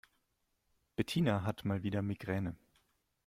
Bettina 0.97 1.43
hat 1.45 1.63
mal 1.63 1.83
wieder 1.83 2.01
Migräne. 2.01 2.57